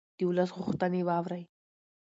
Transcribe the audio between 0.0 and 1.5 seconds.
د ولس غوښتنې واورئ